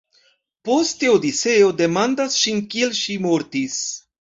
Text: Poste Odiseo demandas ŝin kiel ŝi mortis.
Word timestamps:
Poste 0.69 1.11
Odiseo 1.17 1.69
demandas 1.83 2.41
ŝin 2.47 2.65
kiel 2.75 2.99
ŝi 3.03 3.21
mortis. 3.29 3.81